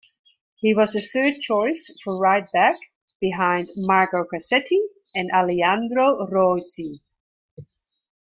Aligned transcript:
He 0.55 0.73
was 0.73 0.93
the 0.93 0.99
third 1.01 1.41
choice 1.41 1.95
for 2.03 2.17
right 2.19 2.51
back 2.51 2.75
behind 3.19 3.67
Marco 3.75 4.23
Cassetti 4.23 4.79
and 5.13 5.29
Aleandro 5.31 6.27
Rosi. 6.27 7.01